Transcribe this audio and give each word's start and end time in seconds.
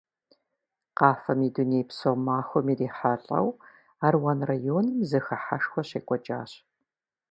Къафэм 0.97 1.39
и 1.47 1.49
дунейпсо 1.55 2.11
махуэм 2.25 2.67
ирихьэлӀэу, 2.73 3.47
Аруан 4.05 4.39
районым 4.49 4.87
зэхыхьэшхуэ 5.09 5.81
щекӀуэкӀащ. 5.87 6.51